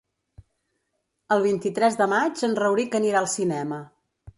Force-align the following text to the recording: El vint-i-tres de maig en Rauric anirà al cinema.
El 1.37 1.45
vint-i-tres 1.45 2.01
de 2.03 2.11
maig 2.17 2.45
en 2.49 2.59
Rauric 2.65 3.03
anirà 3.03 3.23
al 3.25 3.33
cinema. 3.41 3.85